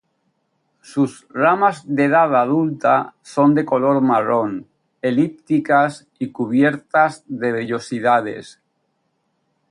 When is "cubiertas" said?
6.31-7.23